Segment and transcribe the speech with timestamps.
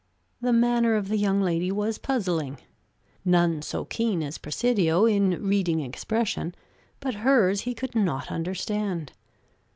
[0.41, 2.57] The manner of the young lady was puzzling.
[3.23, 6.55] None so keen as Presidio in reading expression,
[6.99, 9.13] but hers he could not understand.